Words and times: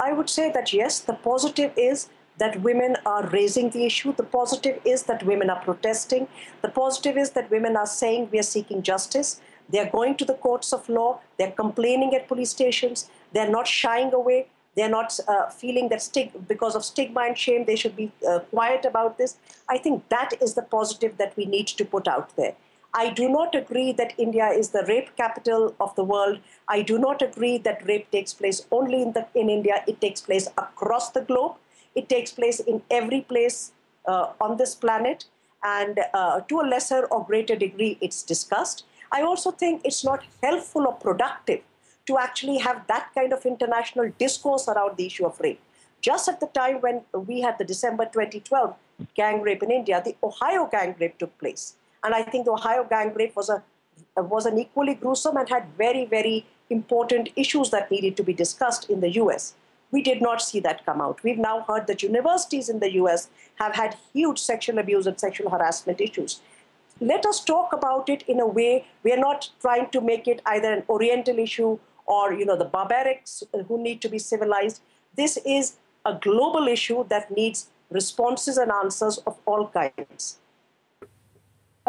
I 0.00 0.12
would 0.12 0.30
say 0.30 0.50
that 0.52 0.72
yes, 0.72 1.00
the 1.00 1.14
positive 1.14 1.72
is 1.76 2.08
that 2.38 2.62
women 2.62 2.96
are 3.04 3.26
raising 3.30 3.70
the 3.70 3.84
issue. 3.84 4.14
The 4.14 4.22
positive 4.22 4.80
is 4.84 5.02
that 5.04 5.24
women 5.24 5.50
are 5.50 5.60
protesting. 5.60 6.28
The 6.62 6.68
positive 6.68 7.16
is 7.16 7.30
that 7.30 7.50
women 7.50 7.76
are 7.76 7.86
saying 7.86 8.28
we 8.30 8.38
are 8.38 8.44
seeking 8.44 8.82
justice. 8.82 9.40
They're 9.68 9.90
going 9.90 10.16
to 10.18 10.24
the 10.24 10.34
courts 10.34 10.72
of 10.72 10.88
law. 10.88 11.20
They're 11.36 11.50
complaining 11.50 12.14
at 12.14 12.28
police 12.28 12.50
stations. 12.50 13.10
They're 13.32 13.50
not 13.50 13.66
shying 13.66 14.14
away. 14.14 14.46
They're 14.76 14.88
not 14.88 15.18
uh, 15.26 15.48
feeling 15.48 15.88
that 15.88 16.00
stig- 16.00 16.46
because 16.46 16.76
of 16.76 16.84
stigma 16.84 17.22
and 17.22 17.36
shame, 17.36 17.64
they 17.64 17.74
should 17.74 17.96
be 17.96 18.12
uh, 18.26 18.38
quiet 18.38 18.84
about 18.84 19.18
this. 19.18 19.36
I 19.68 19.78
think 19.78 20.08
that 20.10 20.34
is 20.40 20.54
the 20.54 20.62
positive 20.62 21.16
that 21.18 21.36
we 21.36 21.44
need 21.44 21.66
to 21.66 21.84
put 21.84 22.06
out 22.06 22.36
there. 22.36 22.54
I 22.94 23.10
do 23.10 23.28
not 23.28 23.54
agree 23.54 23.92
that 23.92 24.14
India 24.18 24.48
is 24.48 24.70
the 24.70 24.84
rape 24.88 25.14
capital 25.16 25.74
of 25.78 25.94
the 25.94 26.04
world. 26.04 26.40
I 26.68 26.82
do 26.82 26.98
not 26.98 27.20
agree 27.20 27.58
that 27.58 27.86
rape 27.86 28.10
takes 28.10 28.32
place 28.32 28.66
only 28.70 29.02
in, 29.02 29.12
the, 29.12 29.26
in 29.34 29.50
India. 29.50 29.84
It 29.86 30.00
takes 30.00 30.20
place 30.22 30.48
across 30.56 31.10
the 31.10 31.20
globe. 31.20 31.56
It 31.94 32.08
takes 32.08 32.32
place 32.32 32.60
in 32.60 32.82
every 32.90 33.20
place 33.20 33.72
uh, 34.06 34.32
on 34.40 34.56
this 34.56 34.74
planet. 34.74 35.26
And 35.62 36.00
uh, 36.14 36.40
to 36.40 36.60
a 36.60 36.62
lesser 36.62 37.04
or 37.06 37.24
greater 37.24 37.56
degree, 37.56 37.98
it's 38.00 38.22
discussed. 38.22 38.84
I 39.12 39.22
also 39.22 39.50
think 39.50 39.82
it's 39.84 40.04
not 40.04 40.24
helpful 40.42 40.86
or 40.86 40.94
productive 40.94 41.60
to 42.06 42.18
actually 42.18 42.58
have 42.58 42.86
that 42.86 43.10
kind 43.14 43.32
of 43.32 43.44
international 43.44 44.10
discourse 44.18 44.66
around 44.66 44.96
the 44.96 45.06
issue 45.06 45.26
of 45.26 45.38
rape. 45.40 45.60
Just 46.00 46.28
at 46.28 46.40
the 46.40 46.46
time 46.46 46.80
when 46.80 47.02
we 47.12 47.40
had 47.40 47.58
the 47.58 47.64
December 47.64 48.04
2012 48.04 48.74
gang 49.14 49.42
rape 49.42 49.62
in 49.62 49.70
India, 49.70 50.00
the 50.02 50.16
Ohio 50.22 50.66
gang 50.70 50.94
rape 50.98 51.18
took 51.18 51.36
place. 51.38 51.74
And 52.04 52.14
I 52.14 52.22
think 52.22 52.44
the 52.44 52.52
Ohio 52.52 52.84
gang 52.88 53.14
rape 53.14 53.34
was, 53.36 53.48
a, 53.48 53.62
was 54.16 54.46
an 54.46 54.58
equally 54.58 54.94
gruesome 54.94 55.36
and 55.36 55.48
had 55.48 55.66
very, 55.76 56.04
very 56.04 56.46
important 56.70 57.30
issues 57.36 57.70
that 57.70 57.90
needed 57.90 58.16
to 58.16 58.22
be 58.22 58.32
discussed 58.32 58.88
in 58.90 59.00
the 59.00 59.10
US. 59.14 59.54
We 59.90 60.02
did 60.02 60.20
not 60.20 60.42
see 60.42 60.60
that 60.60 60.84
come 60.84 61.00
out. 61.00 61.22
We've 61.22 61.38
now 61.38 61.62
heard 61.62 61.86
that 61.86 62.02
universities 62.02 62.68
in 62.68 62.78
the 62.80 62.92
US 62.94 63.28
have 63.56 63.74
had 63.74 63.96
huge 64.12 64.38
sexual 64.38 64.78
abuse 64.78 65.06
and 65.06 65.18
sexual 65.18 65.50
harassment 65.50 66.00
issues. 66.00 66.40
Let 67.00 67.24
us 67.24 67.42
talk 67.42 67.72
about 67.72 68.08
it 68.08 68.22
in 68.26 68.40
a 68.40 68.46
way 68.46 68.86
we 69.02 69.12
are 69.12 69.18
not 69.18 69.50
trying 69.60 69.88
to 69.90 70.00
make 70.00 70.26
it 70.26 70.42
either 70.46 70.72
an 70.72 70.82
Oriental 70.88 71.38
issue 71.38 71.78
or 72.06 72.32
you 72.32 72.44
know 72.44 72.56
the 72.56 72.66
barbarics 72.66 73.44
who 73.68 73.82
need 73.82 74.02
to 74.02 74.08
be 74.08 74.18
civilized. 74.18 74.80
This 75.14 75.38
is 75.46 75.76
a 76.04 76.14
global 76.14 76.66
issue 76.66 77.06
that 77.08 77.30
needs 77.30 77.68
responses 77.90 78.56
and 78.56 78.70
answers 78.70 79.18
of 79.18 79.38
all 79.46 79.68
kinds. 79.68 80.38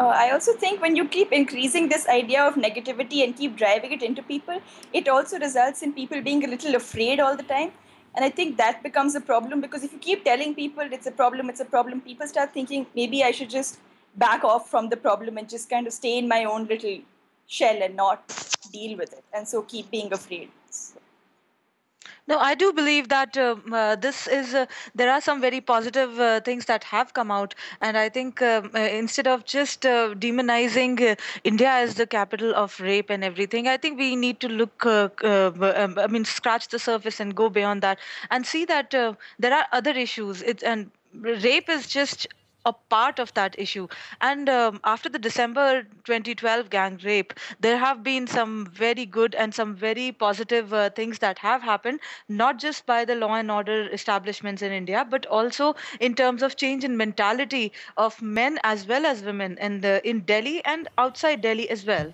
Uh, 0.00 0.14
I 0.16 0.30
also 0.30 0.52
think 0.54 0.80
when 0.80 0.96
you 0.96 1.06
keep 1.06 1.30
increasing 1.30 1.90
this 1.90 2.08
idea 2.08 2.42
of 2.42 2.54
negativity 2.54 3.22
and 3.22 3.36
keep 3.36 3.54
driving 3.54 3.92
it 3.92 4.02
into 4.02 4.22
people, 4.22 4.58
it 4.94 5.08
also 5.08 5.38
results 5.38 5.82
in 5.82 5.92
people 5.92 6.22
being 6.22 6.42
a 6.42 6.48
little 6.48 6.74
afraid 6.74 7.20
all 7.20 7.36
the 7.36 7.42
time. 7.42 7.72
And 8.14 8.24
I 8.24 8.30
think 8.30 8.56
that 8.56 8.82
becomes 8.82 9.14
a 9.14 9.20
problem 9.20 9.60
because 9.60 9.84
if 9.84 9.92
you 9.92 9.98
keep 9.98 10.24
telling 10.24 10.54
people 10.54 10.84
it's 10.90 11.06
a 11.06 11.10
problem, 11.10 11.50
it's 11.50 11.60
a 11.60 11.66
problem, 11.66 12.00
people 12.00 12.26
start 12.26 12.54
thinking 12.54 12.86
maybe 12.96 13.22
I 13.22 13.30
should 13.30 13.50
just 13.50 13.78
back 14.16 14.42
off 14.42 14.70
from 14.70 14.88
the 14.88 14.96
problem 14.96 15.36
and 15.36 15.50
just 15.50 15.68
kind 15.68 15.86
of 15.86 15.92
stay 15.92 16.16
in 16.16 16.26
my 16.26 16.44
own 16.44 16.66
little 16.66 16.98
shell 17.46 17.82
and 17.82 17.94
not 17.94 18.24
deal 18.72 18.96
with 18.96 19.12
it. 19.12 19.24
And 19.34 19.46
so 19.46 19.62
keep 19.62 19.90
being 19.90 20.10
afraid. 20.14 20.48
So. 20.70 20.98
No, 22.30 22.38
I 22.38 22.54
do 22.54 22.72
believe 22.72 23.08
that 23.08 23.36
uh, 23.36 23.56
uh, 23.72 23.96
this 23.96 24.28
is, 24.28 24.54
uh, 24.54 24.66
there 24.94 25.10
are 25.10 25.20
some 25.20 25.40
very 25.40 25.60
positive 25.60 26.20
uh, 26.20 26.40
things 26.40 26.64
that 26.66 26.84
have 26.84 27.12
come 27.12 27.28
out. 27.28 27.56
And 27.80 27.98
I 27.98 28.08
think 28.08 28.40
um, 28.40 28.70
uh, 28.72 28.78
instead 28.78 29.26
of 29.26 29.44
just 29.44 29.84
uh, 29.84 30.14
demonizing 30.14 31.18
India 31.42 31.68
as 31.68 31.96
the 31.96 32.06
capital 32.06 32.54
of 32.54 32.78
rape 32.78 33.10
and 33.10 33.24
everything, 33.24 33.66
I 33.66 33.76
think 33.76 33.98
we 33.98 34.14
need 34.14 34.38
to 34.40 34.48
look, 34.48 34.86
um, 34.86 35.98
I 35.98 36.06
mean, 36.06 36.24
scratch 36.24 36.68
the 36.68 36.78
surface 36.78 37.18
and 37.18 37.34
go 37.34 37.50
beyond 37.50 37.82
that 37.82 37.98
and 38.30 38.46
see 38.46 38.64
that 38.66 38.92
there 38.92 39.52
are 39.52 39.66
other 39.72 39.90
issues. 39.90 40.40
It, 40.42 40.62
and 40.62 40.92
rape 41.12 41.68
is 41.68 41.88
just 41.88 42.28
a 42.64 42.72
part 42.72 43.18
of 43.18 43.32
that 43.34 43.58
issue. 43.58 43.86
And 44.20 44.48
um, 44.48 44.80
after 44.84 45.08
the 45.08 45.18
December 45.18 45.82
2012 46.04 46.70
gang 46.70 46.98
rape, 47.04 47.34
there 47.60 47.78
have 47.78 48.02
been 48.02 48.26
some 48.26 48.66
very 48.66 49.06
good 49.06 49.34
and 49.34 49.54
some 49.54 49.74
very 49.76 50.12
positive 50.12 50.72
uh, 50.72 50.90
things 50.90 51.18
that 51.20 51.38
have 51.38 51.62
happened, 51.62 52.00
not 52.28 52.58
just 52.58 52.86
by 52.86 53.04
the 53.04 53.14
law 53.14 53.34
and 53.34 53.50
order 53.50 53.88
establishments 53.90 54.62
in 54.62 54.72
India, 54.72 55.06
but 55.08 55.26
also 55.26 55.74
in 56.00 56.14
terms 56.14 56.42
of 56.42 56.56
change 56.56 56.84
in 56.84 56.96
mentality 56.96 57.72
of 57.96 58.20
men 58.22 58.58
as 58.64 58.86
well 58.86 59.04
as 59.06 59.22
women 59.22 59.56
in, 59.58 59.80
the, 59.80 60.00
in 60.08 60.20
Delhi 60.20 60.64
and 60.64 60.88
outside 60.98 61.40
Delhi 61.42 61.68
as 61.70 61.84
well. 61.84 62.12